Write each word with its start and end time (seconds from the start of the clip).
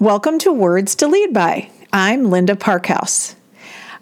Welcome 0.00 0.38
to 0.38 0.52
Words 0.54 0.94
to 0.94 1.08
Lead 1.08 1.34
By. 1.34 1.70
I'm 1.92 2.30
Linda 2.30 2.54
Parkhouse. 2.54 3.34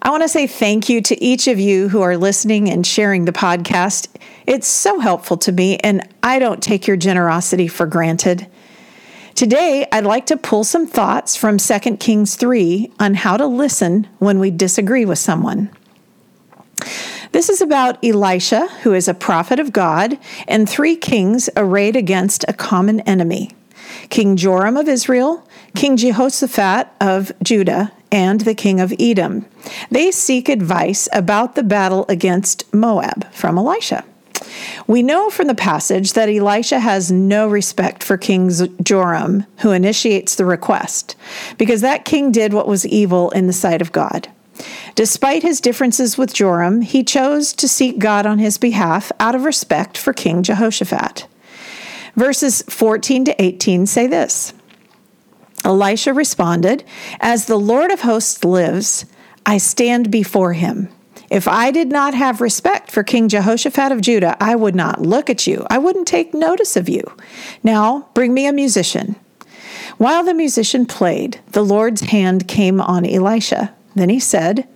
I 0.01 0.09
want 0.11 0.23
to 0.23 0.29
say 0.29 0.47
thank 0.47 0.87
you 0.87 1.01
to 1.01 1.21
each 1.21 1.45
of 1.49 1.59
you 1.59 1.89
who 1.89 1.99
are 1.99 2.15
listening 2.15 2.69
and 2.69 2.87
sharing 2.87 3.25
the 3.25 3.33
podcast. 3.33 4.07
It's 4.47 4.65
so 4.65 4.99
helpful 4.99 5.35
to 5.39 5.51
me, 5.51 5.75
and 5.79 6.07
I 6.23 6.39
don't 6.39 6.63
take 6.63 6.87
your 6.87 6.95
generosity 6.95 7.67
for 7.67 7.85
granted. 7.85 8.47
Today, 9.35 9.87
I'd 9.91 10.05
like 10.05 10.25
to 10.27 10.37
pull 10.37 10.63
some 10.63 10.87
thoughts 10.87 11.35
from 11.35 11.57
2 11.57 11.97
Kings 11.97 12.37
3 12.37 12.93
on 12.97 13.15
how 13.15 13.35
to 13.35 13.45
listen 13.45 14.07
when 14.19 14.39
we 14.39 14.51
disagree 14.51 15.03
with 15.03 15.19
someone. 15.19 15.69
This 17.33 17.49
is 17.49 17.59
about 17.59 18.01
Elisha, 18.01 18.69
who 18.83 18.93
is 18.93 19.09
a 19.09 19.13
prophet 19.13 19.59
of 19.59 19.73
God, 19.73 20.17
and 20.47 20.69
three 20.69 20.95
kings 20.95 21.49
arrayed 21.57 21.97
against 21.97 22.45
a 22.47 22.53
common 22.53 23.01
enemy 23.01 23.51
King 24.09 24.37
Joram 24.37 24.77
of 24.77 24.87
Israel, 24.87 25.47
King 25.75 25.97
Jehoshaphat 25.97 26.87
of 26.99 27.31
Judah, 27.43 27.91
and 28.11 28.41
the 28.41 28.55
king 28.55 28.79
of 28.79 28.93
Edom. 28.99 29.45
They 29.91 30.11
seek 30.11 30.49
advice 30.49 31.07
about 31.13 31.55
the 31.55 31.63
battle 31.63 32.05
against 32.09 32.71
Moab 32.73 33.31
from 33.31 33.57
Elisha. 33.57 34.03
We 34.87 35.03
know 35.03 35.29
from 35.29 35.47
the 35.47 35.55
passage 35.55 36.13
that 36.13 36.29
Elisha 36.29 36.79
has 36.79 37.11
no 37.11 37.47
respect 37.47 38.03
for 38.03 38.17
King 38.17 38.49
Joram, 38.81 39.45
who 39.59 39.71
initiates 39.71 40.35
the 40.35 40.45
request, 40.45 41.15
because 41.57 41.81
that 41.81 42.05
king 42.05 42.31
did 42.31 42.53
what 42.53 42.67
was 42.67 42.85
evil 42.85 43.29
in 43.31 43.47
the 43.47 43.53
sight 43.53 43.81
of 43.81 43.91
God. 43.91 44.29
Despite 44.95 45.43
his 45.43 45.61
differences 45.61 46.17
with 46.17 46.33
Joram, 46.33 46.81
he 46.81 47.03
chose 47.03 47.53
to 47.53 47.67
seek 47.67 47.99
God 47.99 48.25
on 48.25 48.39
his 48.39 48.57
behalf 48.57 49.11
out 49.19 49.35
of 49.35 49.43
respect 49.43 49.97
for 49.97 50.13
King 50.13 50.43
Jehoshaphat. 50.43 51.27
Verses 52.15 52.63
14 52.63 53.25
to 53.25 53.41
18 53.41 53.85
say 53.85 54.07
this 54.07 54.53
Elisha 55.63 56.13
responded, 56.13 56.83
As 57.19 57.45
the 57.45 57.59
Lord 57.59 57.91
of 57.91 58.01
hosts 58.01 58.43
lives, 58.43 59.05
I 59.45 59.57
stand 59.57 60.11
before 60.11 60.53
him. 60.53 60.89
If 61.29 61.47
I 61.47 61.69
did 61.69 61.89
not 61.89 62.13
have 62.15 62.41
respect 62.41 62.89
for 62.89 63.03
King 63.03 63.29
Jehoshaphat 63.29 63.91
of 63.91 64.01
Judah, 64.01 64.35
I 64.39 64.55
would 64.55 64.75
not 64.75 65.01
look 65.01 65.29
at 65.29 65.45
you. 65.45 65.65
I 65.69 65.77
wouldn't 65.77 66.07
take 66.07 66.33
notice 66.33 66.75
of 66.75 66.89
you. 66.89 67.03
Now, 67.63 68.09
bring 68.13 68.33
me 68.33 68.47
a 68.47 68.53
musician. 68.53 69.15
While 69.97 70.23
the 70.23 70.33
musician 70.33 70.85
played, 70.85 71.39
the 71.51 71.61
Lord's 71.61 72.01
hand 72.01 72.47
came 72.47 72.81
on 72.81 73.05
Elisha. 73.05 73.75
Then 73.95 74.09
he 74.09 74.19
said, 74.19 74.67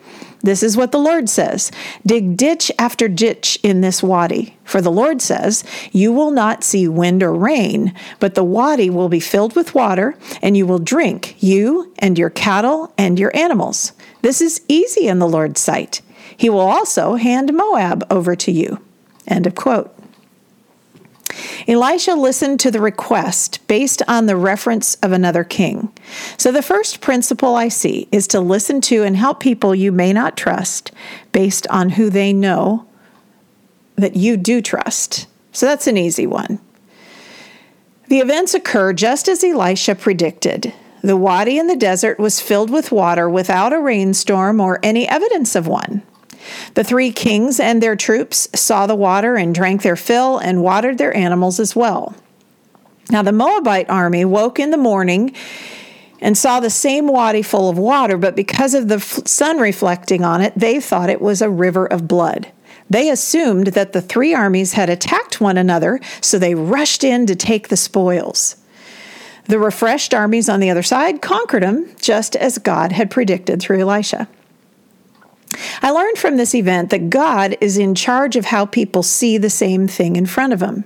this 0.44 0.62
is 0.62 0.76
what 0.76 0.92
the 0.92 1.00
Lord 1.00 1.30
says 1.30 1.72
Dig 2.06 2.36
ditch 2.36 2.72
after 2.78 3.08
ditch 3.08 3.58
in 3.64 3.82
this 3.82 4.04
wadi. 4.04 4.58
For 4.66 4.82
the 4.82 4.92
Lord 4.92 5.22
says, 5.22 5.64
You 5.92 6.12
will 6.12 6.32
not 6.32 6.64
see 6.64 6.88
wind 6.88 7.24
or 7.24 7.34
rain, 7.34 7.94
but 8.20 8.36
the 8.36 8.44
wadi 8.44 8.90
will 8.90 9.10
be 9.10 9.22
filled 9.22 9.56
with 9.56 9.74
water, 9.74 10.16
and 10.42 10.56
you 10.58 10.68
will 10.68 10.80
drink, 10.80 11.42
you 11.42 11.94
and 11.98 12.20
your 12.20 12.30
cattle 12.30 12.94
and 12.98 13.18
your 13.18 13.36
animals. 13.36 13.94
This 14.22 14.42
is 14.42 14.62
easy 14.68 15.08
in 15.08 15.20
the 15.20 15.28
Lord's 15.28 15.62
sight. 15.62 16.02
He 16.36 16.50
will 16.50 16.60
also 16.60 17.16
hand 17.16 17.54
Moab 17.54 18.06
over 18.10 18.36
to 18.36 18.52
you. 18.52 18.82
End 19.28 19.48
of 19.48 19.56
quote. 19.56 19.96
Elisha 21.68 22.14
listened 22.14 22.60
to 22.60 22.72
the 22.72 22.82
request 22.82 23.66
based 23.68 24.02
on 24.08 24.26
the 24.26 24.36
reference 24.36 24.96
of 24.96 25.12
another 25.12 25.44
king. 25.44 25.92
So, 26.38 26.52
the 26.52 26.62
first 26.62 27.02
principle 27.02 27.56
I 27.56 27.70
see 27.70 28.08
is 28.12 28.28
to 28.28 28.40
listen 28.40 28.82
to 28.82 29.04
and 29.04 29.16
help 29.16 29.40
people 29.40 29.74
you 29.74 29.92
may 29.92 30.14
not 30.14 30.38
trust 30.38 30.92
based 31.32 31.68
on 31.68 31.92
who 31.92 32.10
they 32.10 32.34
know 32.34 32.86
that 33.96 34.16
you 34.16 34.38
do 34.38 34.62
trust. 34.62 35.28
So, 35.52 35.66
that's 35.66 35.88
an 35.88 35.98
easy 35.98 36.28
one. 36.28 36.60
The 38.08 38.20
events 38.20 38.54
occur 38.54 38.94
just 38.94 39.28
as 39.28 39.44
Elisha 39.44 39.96
predicted. 39.96 40.74
The 41.02 41.18
wadi 41.18 41.58
in 41.58 41.68
the 41.68 41.76
desert 41.76 42.20
was 42.20 42.40
filled 42.40 42.70
with 42.70 42.92
water 42.92 43.30
without 43.30 43.74
a 43.74 43.80
rainstorm 43.80 44.62
or 44.62 44.80
any 44.84 45.08
evidence 45.08 45.56
of 45.56 45.68
one. 45.68 46.04
The 46.74 46.84
three 46.84 47.12
kings 47.12 47.60
and 47.60 47.82
their 47.82 47.96
troops 47.96 48.48
saw 48.56 48.88
the 48.88 48.96
water 48.96 49.36
and 49.36 49.54
drank 49.54 49.82
their 49.82 49.96
fill 49.96 50.38
and 50.38 50.64
watered 50.64 50.98
their 50.98 51.16
animals 51.16 51.60
as 51.60 51.76
well. 51.76 52.16
Now 53.10 53.22
the 53.22 53.32
Moabite 53.32 53.90
army 53.90 54.26
woke 54.26 54.60
in 54.60 54.72
the 54.72 54.78
morning 54.78 55.36
and 56.20 56.38
saw 56.38 56.60
the 56.60 56.70
same 56.70 57.08
wadi 57.08 57.42
full 57.42 57.70
of 57.70 57.78
water, 57.78 58.18
but 58.18 58.36
because 58.36 58.74
of 58.74 58.88
the 58.88 59.00
sun 59.00 59.58
reflecting 59.58 60.24
on 60.24 60.42
it, 60.42 60.54
they 60.56 60.80
thought 60.80 61.10
it 61.10 61.22
was 61.22 61.42
a 61.42 61.50
river 61.50 61.86
of 61.86 62.08
blood. 62.08 62.52
They 62.90 63.10
assumed 63.10 63.68
that 63.68 63.94
the 63.94 64.02
three 64.02 64.34
armies 64.34 64.74
had 64.74 64.90
attacked 64.90 65.42
one 65.42 65.58
another, 65.58 66.00
so 66.22 66.40
they 66.40 66.56
rushed 66.56 67.04
in 67.04 67.26
to 67.26 67.36
take 67.36 67.68
the 67.68 67.78
spoils. 67.78 68.56
The 69.46 69.60
refreshed 69.60 70.14
armies 70.14 70.48
on 70.48 70.62
the 70.62 70.70
other 70.70 70.84
side 70.84 71.22
conquered 71.22 71.64
them, 71.64 71.94
just 72.00 72.36
as 72.36 72.58
God 72.58 72.94
had 72.94 73.12
predicted 73.12 73.62
through 73.62 73.82
Elisha. 73.82 74.28
I 75.82 75.92
learned 75.92 76.18
from 76.18 76.38
this 76.38 76.56
event 76.56 76.90
that 76.90 77.10
God 77.10 77.58
is 77.62 77.78
in 77.78 77.96
charge 77.96 78.36
of 78.36 78.46
how 78.46 78.66
people 78.66 79.04
see 79.04 79.38
the 79.38 79.50
same 79.50 79.88
thing 79.88 80.16
in 80.16 80.26
front 80.26 80.54
of 80.54 80.60
them. 80.60 80.86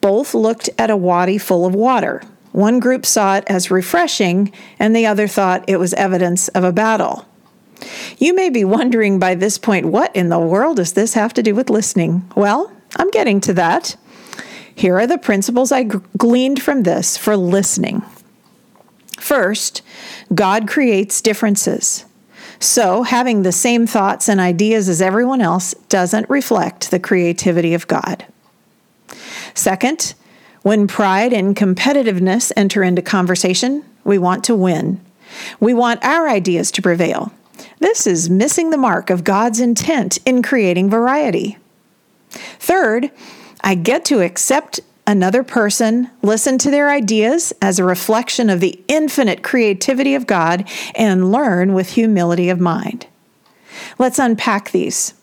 Both 0.00 0.34
looked 0.34 0.70
at 0.78 0.90
a 0.90 0.96
wadi 0.96 1.38
full 1.38 1.64
of 1.66 1.74
water. 1.74 2.22
One 2.52 2.78
group 2.78 3.04
saw 3.04 3.36
it 3.36 3.44
as 3.48 3.70
refreshing, 3.70 4.52
and 4.78 4.94
the 4.94 5.06
other 5.06 5.26
thought 5.26 5.64
it 5.66 5.78
was 5.78 5.92
evidence 5.94 6.48
of 6.48 6.62
a 6.62 6.72
battle. 6.72 7.26
You 8.18 8.34
may 8.34 8.48
be 8.48 8.64
wondering 8.64 9.18
by 9.18 9.34
this 9.34 9.58
point, 9.58 9.86
what 9.86 10.14
in 10.14 10.28
the 10.28 10.38
world 10.38 10.76
does 10.76 10.92
this 10.92 11.14
have 11.14 11.34
to 11.34 11.42
do 11.42 11.54
with 11.54 11.70
listening? 11.70 12.30
Well, 12.36 12.72
I'm 12.96 13.10
getting 13.10 13.40
to 13.42 13.52
that. 13.54 13.96
Here 14.74 14.98
are 14.98 15.06
the 15.06 15.18
principles 15.18 15.72
I 15.72 15.84
gleaned 16.16 16.62
from 16.62 16.82
this 16.82 17.16
for 17.16 17.36
listening. 17.36 18.02
First, 19.18 19.82
God 20.34 20.68
creates 20.68 21.20
differences. 21.20 22.04
So, 22.60 23.02
having 23.02 23.42
the 23.42 23.52
same 23.52 23.86
thoughts 23.86 24.28
and 24.28 24.40
ideas 24.40 24.88
as 24.88 25.02
everyone 25.02 25.40
else 25.40 25.74
doesn't 25.88 26.30
reflect 26.30 26.90
the 26.90 26.98
creativity 26.98 27.74
of 27.74 27.86
God. 27.88 28.24
Second, 29.54 30.14
when 30.62 30.86
pride 30.86 31.32
and 31.32 31.54
competitiveness 31.54 32.52
enter 32.56 32.82
into 32.82 33.02
conversation, 33.02 33.84
we 34.02 34.18
want 34.18 34.44
to 34.44 34.54
win. 34.54 35.00
We 35.60 35.74
want 35.74 36.04
our 36.04 36.28
ideas 36.28 36.70
to 36.72 36.82
prevail. 36.82 37.32
This 37.80 38.06
is 38.06 38.30
missing 38.30 38.70
the 38.70 38.76
mark 38.76 39.10
of 39.10 39.24
God's 39.24 39.60
intent 39.60 40.18
in 40.24 40.42
creating 40.42 40.90
variety. 40.90 41.58
Third, 42.30 43.10
I 43.62 43.74
get 43.74 44.04
to 44.06 44.20
accept 44.20 44.80
another 45.06 45.42
person, 45.42 46.10
listen 46.22 46.58
to 46.58 46.70
their 46.70 46.90
ideas 46.90 47.52
as 47.60 47.78
a 47.78 47.84
reflection 47.84 48.50
of 48.50 48.60
the 48.60 48.80
infinite 48.88 49.42
creativity 49.42 50.14
of 50.14 50.26
God, 50.26 50.68
and 50.94 51.30
learn 51.30 51.74
with 51.74 51.90
humility 51.90 52.48
of 52.48 52.60
mind. 52.60 53.06
Let's 53.98 54.18
unpack 54.18 54.70
these. 54.70 55.14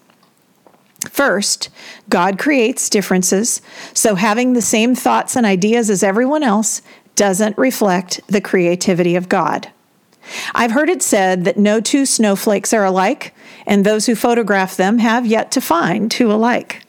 First, 1.09 1.69
God 2.09 2.37
creates 2.37 2.89
differences, 2.89 3.61
so 3.93 4.15
having 4.15 4.53
the 4.53 4.61
same 4.61 4.93
thoughts 4.93 5.35
and 5.35 5.45
ideas 5.45 5.89
as 5.89 6.03
everyone 6.03 6.43
else 6.43 6.81
doesn't 7.15 7.57
reflect 7.57 8.19
the 8.27 8.41
creativity 8.41 9.15
of 9.15 9.29
God. 9.29 9.71
I've 10.53 10.71
heard 10.71 10.89
it 10.89 11.01
said 11.01 11.45
that 11.45 11.57
no 11.57 11.81
two 11.81 12.05
snowflakes 12.05 12.73
are 12.73 12.85
alike, 12.85 13.33
and 13.65 13.83
those 13.83 14.05
who 14.05 14.15
photograph 14.15 14.77
them 14.77 14.99
have 14.99 15.25
yet 15.25 15.51
to 15.53 15.61
find 15.61 16.11
two 16.11 16.31
alike. 16.31 16.83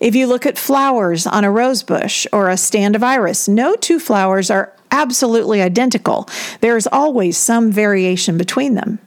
If 0.00 0.14
you 0.14 0.26
look 0.26 0.46
at 0.46 0.58
flowers 0.58 1.26
on 1.26 1.44
a 1.44 1.50
rose 1.50 1.82
bush 1.82 2.26
or 2.32 2.48
a 2.48 2.56
stand 2.56 2.96
of 2.96 3.02
iris, 3.02 3.48
no 3.48 3.74
two 3.76 3.98
flowers 3.98 4.50
are 4.50 4.72
absolutely 4.90 5.60
identical. 5.62 6.28
There 6.60 6.76
is 6.76 6.88
always 6.90 7.36
some 7.36 7.70
variation 7.70 8.38
between 8.38 8.74
them. 8.74 8.98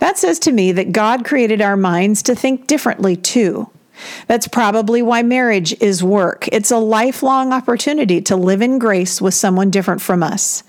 That 0.00 0.18
says 0.18 0.38
to 0.40 0.52
me 0.52 0.72
that 0.72 0.92
God 0.92 1.24
created 1.24 1.60
our 1.60 1.76
minds 1.76 2.22
to 2.24 2.34
think 2.34 2.66
differently 2.66 3.16
too. 3.16 3.68
That's 4.26 4.48
probably 4.48 5.02
why 5.02 5.22
marriage 5.22 5.74
is 5.80 6.04
work. 6.04 6.48
It's 6.52 6.70
a 6.70 6.78
lifelong 6.78 7.52
opportunity 7.52 8.20
to 8.22 8.36
live 8.36 8.62
in 8.62 8.78
grace 8.78 9.20
with 9.20 9.34
someone 9.34 9.70
different 9.70 10.00
from 10.00 10.22
us. 10.22 10.62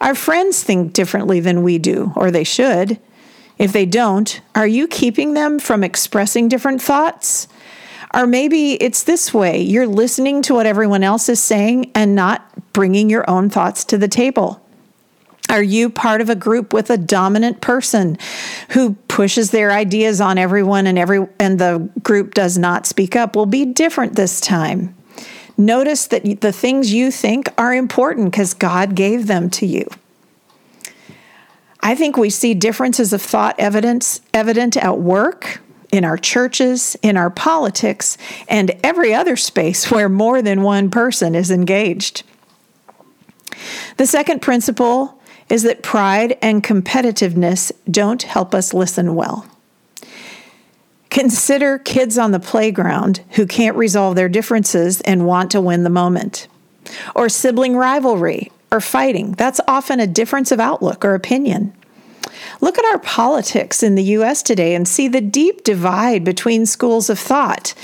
Our 0.00 0.14
friends 0.14 0.62
think 0.62 0.92
differently 0.92 1.40
than 1.40 1.62
we 1.62 1.78
do, 1.78 2.12
or 2.16 2.30
they 2.30 2.44
should. 2.44 2.98
If 3.58 3.72
they 3.72 3.84
don't, 3.84 4.40
are 4.54 4.66
you 4.66 4.86
keeping 4.86 5.34
them 5.34 5.58
from 5.58 5.82
expressing 5.82 6.48
different 6.48 6.80
thoughts? 6.80 7.48
Or 8.18 8.26
maybe 8.26 8.72
it's 8.82 9.04
this 9.04 9.32
way 9.32 9.60
you're 9.60 9.86
listening 9.86 10.42
to 10.42 10.54
what 10.54 10.66
everyone 10.66 11.04
else 11.04 11.28
is 11.28 11.40
saying 11.40 11.92
and 11.94 12.16
not 12.16 12.72
bringing 12.72 13.08
your 13.08 13.28
own 13.30 13.48
thoughts 13.48 13.84
to 13.84 13.96
the 13.96 14.08
table. 14.08 14.60
Are 15.48 15.62
you 15.62 15.88
part 15.88 16.20
of 16.20 16.28
a 16.28 16.34
group 16.34 16.72
with 16.72 16.90
a 16.90 16.98
dominant 16.98 17.60
person 17.60 18.18
who 18.70 18.94
pushes 19.06 19.50
their 19.50 19.70
ideas 19.70 20.20
on 20.20 20.36
everyone 20.36 20.86
and 20.86 20.98
every 20.98 21.26
and 21.38 21.58
the 21.60 21.88
group 22.02 22.34
does 22.34 22.58
not 22.58 22.86
speak 22.86 23.14
up? 23.14 23.36
Will 23.36 23.46
be 23.46 23.64
different 23.64 24.16
this 24.16 24.40
time. 24.40 24.94
Notice 25.56 26.08
that 26.08 26.40
the 26.40 26.52
things 26.52 26.92
you 26.92 27.10
think 27.10 27.48
are 27.56 27.72
important 27.72 28.32
because 28.32 28.52
God 28.52 28.94
gave 28.94 29.26
them 29.26 29.48
to 29.50 29.66
you. 29.66 29.88
I 31.80 31.94
think 31.94 32.16
we 32.16 32.30
see 32.30 32.52
differences 32.52 33.12
of 33.12 33.22
thought 33.22 33.54
evidence 33.58 34.20
evident 34.34 34.76
at 34.76 34.98
work, 34.98 35.60
in 35.92 36.04
our 36.04 36.16
churches, 36.16 36.96
in 37.02 37.16
our 37.16 37.30
politics, 37.30 38.18
and 38.48 38.78
every 38.82 39.14
other 39.14 39.36
space 39.36 39.90
where 39.90 40.08
more 40.08 40.42
than 40.42 40.62
one 40.62 40.90
person 40.90 41.34
is 41.34 41.50
engaged. 41.50 42.22
The 43.96 44.06
second 44.06 44.40
principle 44.40 45.20
is 45.48 45.62
that 45.62 45.82
pride 45.82 46.36
and 46.42 46.62
competitiveness 46.62 47.72
don't 47.90 48.22
help 48.22 48.54
us 48.54 48.74
listen 48.74 49.14
well. 49.14 49.46
Consider 51.10 51.78
kids 51.78 52.18
on 52.18 52.32
the 52.32 52.40
playground 52.40 53.20
who 53.30 53.46
can't 53.46 53.76
resolve 53.76 54.14
their 54.14 54.28
differences 54.28 55.00
and 55.02 55.26
want 55.26 55.50
to 55.52 55.60
win 55.60 55.82
the 55.82 55.90
moment, 55.90 56.48
or 57.14 57.30
sibling 57.30 57.76
rivalry 57.76 58.52
or 58.70 58.80
fighting. 58.80 59.32
That's 59.32 59.60
often 59.66 60.00
a 60.00 60.06
difference 60.06 60.52
of 60.52 60.60
outlook 60.60 61.04
or 61.04 61.14
opinion. 61.14 61.72
Look 62.60 62.78
at 62.78 62.84
our 62.86 62.98
politics 62.98 63.82
in 63.82 63.94
the 63.94 64.02
U.S. 64.04 64.42
today 64.42 64.74
and 64.74 64.86
see 64.86 65.08
the 65.08 65.20
deep 65.20 65.64
divide 65.64 66.24
between 66.24 66.66
schools 66.66 67.10
of 67.10 67.18
thought. 67.18 67.74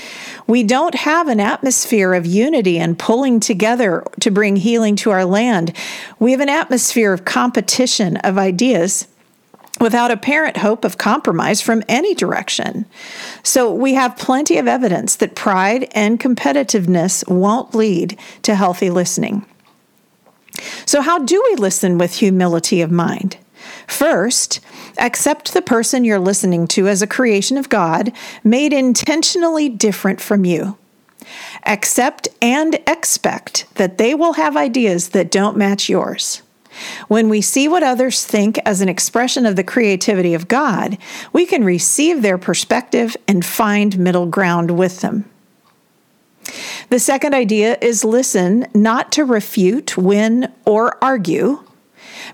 We 0.47 0.63
don't 0.63 0.95
have 0.95 1.27
an 1.27 1.39
atmosphere 1.39 2.13
of 2.13 2.25
unity 2.25 2.77
and 2.77 2.99
pulling 2.99 3.39
together 3.39 4.05
to 4.19 4.31
bring 4.31 4.57
healing 4.57 4.95
to 4.97 5.11
our 5.11 5.25
land. 5.25 5.75
We 6.19 6.31
have 6.31 6.41
an 6.41 6.49
atmosphere 6.49 7.13
of 7.13 7.25
competition 7.25 8.17
of 8.17 8.37
ideas 8.37 9.07
without 9.79 10.11
apparent 10.11 10.57
hope 10.57 10.85
of 10.85 10.97
compromise 10.97 11.61
from 11.61 11.83
any 11.87 12.13
direction. 12.13 12.85
So 13.43 13.73
we 13.73 13.93
have 13.95 14.17
plenty 14.17 14.57
of 14.57 14.67
evidence 14.67 15.15
that 15.17 15.35
pride 15.35 15.89
and 15.91 16.19
competitiveness 16.19 17.27
won't 17.29 17.75
lead 17.75 18.17
to 18.43 18.55
healthy 18.55 18.89
listening. 18.89 19.45
So, 20.85 21.01
how 21.01 21.19
do 21.19 21.43
we 21.49 21.55
listen 21.55 21.97
with 21.97 22.15
humility 22.15 22.81
of 22.81 22.89
mind? 22.89 23.37
First, 23.87 24.59
accept 24.97 25.53
the 25.53 25.61
person 25.61 26.03
you're 26.03 26.19
listening 26.19 26.67
to 26.69 26.87
as 26.87 27.01
a 27.01 27.07
creation 27.07 27.57
of 27.57 27.69
God, 27.69 28.11
made 28.43 28.73
intentionally 28.73 29.69
different 29.69 30.21
from 30.21 30.45
you. 30.45 30.77
Accept 31.65 32.27
and 32.41 32.75
expect 32.87 33.65
that 33.75 33.97
they 33.97 34.13
will 34.13 34.33
have 34.33 34.55
ideas 34.55 35.09
that 35.09 35.31
don't 35.31 35.57
match 35.57 35.89
yours. 35.89 36.41
When 37.07 37.29
we 37.29 37.41
see 37.41 37.67
what 37.67 37.83
others 37.83 38.25
think 38.25 38.59
as 38.65 38.81
an 38.81 38.89
expression 38.89 39.45
of 39.45 39.55
the 39.55 39.63
creativity 39.63 40.33
of 40.33 40.47
God, 40.47 40.97
we 41.31 41.45
can 41.45 41.63
receive 41.63 42.21
their 42.21 42.37
perspective 42.37 43.15
and 43.27 43.45
find 43.45 43.97
middle 43.97 44.25
ground 44.25 44.71
with 44.77 45.01
them. 45.01 45.29
The 46.89 46.99
second 46.99 47.33
idea 47.33 47.77
is 47.81 48.03
listen 48.05 48.67
not 48.73 49.11
to 49.13 49.25
refute, 49.25 49.97
win, 49.97 50.51
or 50.65 51.03
argue, 51.03 51.64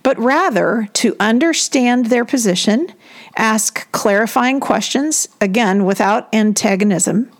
but 0.04 0.18
rather 0.20 0.90
to 0.94 1.16
understand 1.20 2.08
their 2.08 2.26
position, 2.26 2.94
ask 3.36 3.92
clarifying 3.92 4.60
questions, 4.60 5.28
again, 5.40 5.86
without 5.86 6.34
antagonism, 6.34 7.32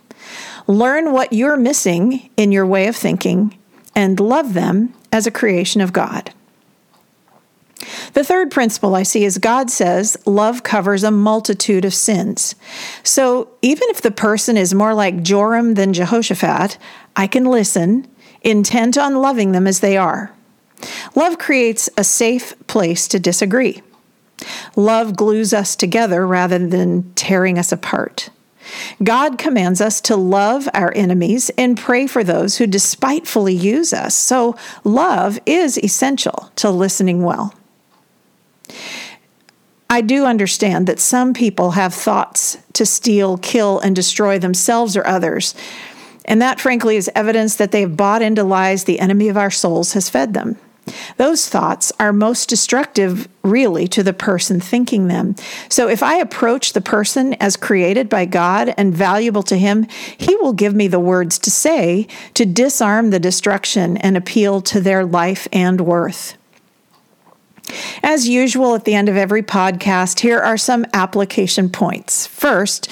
learn 0.66 1.12
what 1.12 1.32
you're 1.32 1.56
missing 1.56 2.30
in 2.36 2.52
your 2.52 2.66
way 2.66 2.86
of 2.86 2.96
thinking, 2.96 3.56
and 3.94 4.20
love 4.20 4.54
them 4.54 4.94
as 5.10 5.26
a 5.26 5.30
creation 5.30 5.80
of 5.80 5.92
God. 5.92 6.32
The 8.14 8.24
third 8.24 8.50
principle 8.50 8.94
I 8.94 9.02
see 9.02 9.24
is 9.24 9.38
God 9.38 9.70
says 9.70 10.16
love 10.26 10.62
covers 10.62 11.02
a 11.02 11.10
multitude 11.10 11.84
of 11.84 11.94
sins. 11.94 12.54
So 13.02 13.48
even 13.60 13.88
if 13.90 14.02
the 14.02 14.10
person 14.10 14.56
is 14.56 14.74
more 14.74 14.94
like 14.94 15.22
Joram 15.22 15.74
than 15.74 15.92
Jehoshaphat, 15.92 16.78
I 17.16 17.26
can 17.26 17.44
listen, 17.44 18.06
intent 18.42 18.96
on 18.96 19.16
loving 19.16 19.52
them 19.52 19.66
as 19.66 19.80
they 19.80 19.96
are. 19.96 20.32
Love 21.14 21.38
creates 21.38 21.88
a 21.96 22.04
safe 22.04 22.54
place 22.66 23.08
to 23.08 23.18
disagree. 23.18 23.82
Love 24.76 25.16
glues 25.16 25.52
us 25.52 25.76
together 25.76 26.26
rather 26.26 26.58
than 26.58 27.12
tearing 27.14 27.58
us 27.58 27.72
apart. 27.72 28.30
God 29.02 29.38
commands 29.38 29.80
us 29.80 30.00
to 30.02 30.16
love 30.16 30.68
our 30.72 30.92
enemies 30.94 31.50
and 31.58 31.78
pray 31.78 32.06
for 32.06 32.24
those 32.24 32.56
who 32.58 32.66
despitefully 32.66 33.54
use 33.54 33.92
us. 33.92 34.14
So, 34.14 34.56
love 34.84 35.38
is 35.46 35.78
essential 35.78 36.50
to 36.56 36.70
listening 36.70 37.22
well. 37.22 37.54
I 39.90 40.00
do 40.00 40.24
understand 40.24 40.86
that 40.86 41.00
some 41.00 41.34
people 41.34 41.72
have 41.72 41.92
thoughts 41.92 42.56
to 42.72 42.86
steal, 42.86 43.36
kill, 43.36 43.78
and 43.80 43.94
destroy 43.94 44.38
themselves 44.38 44.96
or 44.96 45.06
others. 45.06 45.54
And 46.24 46.40
that, 46.40 46.60
frankly, 46.60 46.96
is 46.96 47.10
evidence 47.14 47.56
that 47.56 47.72
they've 47.72 47.94
bought 47.94 48.22
into 48.22 48.44
lies 48.44 48.84
the 48.84 49.00
enemy 49.00 49.28
of 49.28 49.36
our 49.36 49.50
souls 49.50 49.92
has 49.92 50.08
fed 50.08 50.32
them. 50.32 50.56
Those 51.16 51.48
thoughts 51.48 51.92
are 51.98 52.12
most 52.12 52.48
destructive, 52.48 53.28
really, 53.42 53.86
to 53.88 54.02
the 54.02 54.12
person 54.12 54.60
thinking 54.60 55.08
them. 55.08 55.34
So, 55.68 55.88
if 55.88 56.02
I 56.02 56.16
approach 56.16 56.72
the 56.72 56.80
person 56.80 57.34
as 57.34 57.56
created 57.56 58.08
by 58.08 58.24
God 58.24 58.74
and 58.76 58.94
valuable 58.94 59.42
to 59.44 59.56
Him, 59.56 59.86
He 60.16 60.36
will 60.36 60.52
give 60.52 60.74
me 60.74 60.88
the 60.88 61.00
words 61.00 61.38
to 61.40 61.50
say 61.50 62.06
to 62.34 62.44
disarm 62.44 63.10
the 63.10 63.20
destruction 63.20 63.96
and 63.96 64.16
appeal 64.16 64.60
to 64.62 64.80
their 64.80 65.04
life 65.04 65.48
and 65.52 65.80
worth. 65.80 66.36
As 68.02 68.28
usual, 68.28 68.74
at 68.74 68.84
the 68.84 68.94
end 68.94 69.08
of 69.08 69.16
every 69.16 69.42
podcast, 69.42 70.20
here 70.20 70.38
are 70.38 70.58
some 70.58 70.84
application 70.92 71.68
points. 71.68 72.26
First, 72.26 72.90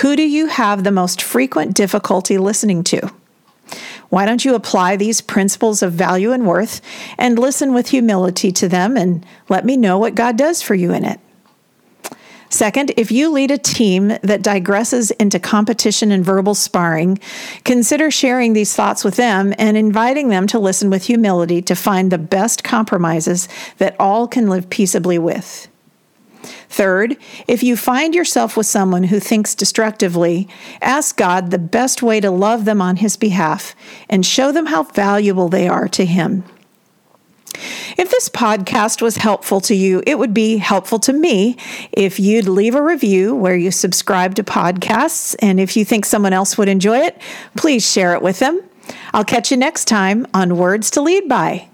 who 0.00 0.16
do 0.16 0.22
you 0.22 0.46
have 0.46 0.84
the 0.84 0.90
most 0.90 1.22
frequent 1.22 1.74
difficulty 1.74 2.38
listening 2.38 2.82
to? 2.84 3.12
Why 4.08 4.24
don't 4.24 4.44
you 4.44 4.54
apply 4.54 4.96
these 4.96 5.20
principles 5.20 5.82
of 5.82 5.92
value 5.92 6.32
and 6.32 6.46
worth 6.46 6.80
and 7.18 7.38
listen 7.38 7.74
with 7.74 7.88
humility 7.88 8.52
to 8.52 8.68
them 8.68 8.96
and 8.96 9.24
let 9.48 9.64
me 9.64 9.76
know 9.76 9.98
what 9.98 10.14
God 10.14 10.36
does 10.36 10.62
for 10.62 10.74
you 10.74 10.92
in 10.92 11.04
it? 11.04 11.20
Second, 12.48 12.92
if 12.96 13.10
you 13.10 13.30
lead 13.30 13.50
a 13.50 13.58
team 13.58 14.08
that 14.08 14.42
digresses 14.42 15.10
into 15.18 15.40
competition 15.40 16.12
and 16.12 16.24
verbal 16.24 16.54
sparring, 16.54 17.18
consider 17.64 18.10
sharing 18.10 18.52
these 18.52 18.72
thoughts 18.72 19.04
with 19.04 19.16
them 19.16 19.52
and 19.58 19.76
inviting 19.76 20.28
them 20.28 20.46
to 20.46 20.58
listen 20.58 20.88
with 20.88 21.06
humility 21.06 21.60
to 21.62 21.74
find 21.74 22.10
the 22.10 22.18
best 22.18 22.62
compromises 22.62 23.48
that 23.78 23.96
all 23.98 24.28
can 24.28 24.48
live 24.48 24.70
peaceably 24.70 25.18
with. 25.18 25.68
Third, 26.68 27.16
if 27.46 27.62
you 27.62 27.76
find 27.76 28.14
yourself 28.14 28.56
with 28.56 28.66
someone 28.66 29.04
who 29.04 29.20
thinks 29.20 29.54
destructively, 29.54 30.48
ask 30.80 31.16
God 31.16 31.50
the 31.50 31.58
best 31.58 32.02
way 32.02 32.20
to 32.20 32.30
love 32.30 32.64
them 32.64 32.80
on 32.80 32.96
His 32.96 33.16
behalf 33.16 33.74
and 34.08 34.24
show 34.24 34.52
them 34.52 34.66
how 34.66 34.84
valuable 34.84 35.48
they 35.48 35.68
are 35.68 35.88
to 35.88 36.04
Him. 36.04 36.44
If 37.96 38.10
this 38.10 38.28
podcast 38.28 39.00
was 39.00 39.16
helpful 39.16 39.60
to 39.62 39.74
you, 39.74 40.02
it 40.06 40.18
would 40.18 40.34
be 40.34 40.58
helpful 40.58 40.98
to 41.00 41.12
me 41.12 41.56
if 41.92 42.20
you'd 42.20 42.48
leave 42.48 42.74
a 42.74 42.82
review 42.82 43.34
where 43.34 43.56
you 43.56 43.70
subscribe 43.70 44.34
to 44.34 44.44
podcasts. 44.44 45.34
And 45.40 45.58
if 45.58 45.76
you 45.76 45.84
think 45.84 46.04
someone 46.04 46.32
else 46.32 46.58
would 46.58 46.68
enjoy 46.68 46.98
it, 46.98 47.20
please 47.56 47.90
share 47.90 48.14
it 48.14 48.22
with 48.22 48.38
them. 48.38 48.60
I'll 49.12 49.24
catch 49.24 49.50
you 49.50 49.56
next 49.56 49.86
time 49.86 50.26
on 50.34 50.56
Words 50.56 50.90
to 50.92 51.00
Lead 51.00 51.28
By. 51.28 51.68